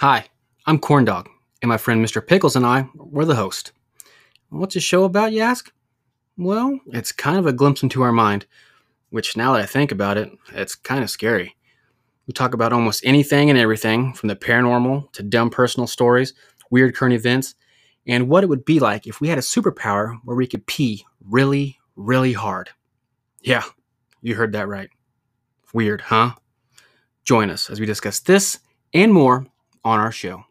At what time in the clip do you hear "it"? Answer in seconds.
10.16-10.30, 18.42-18.46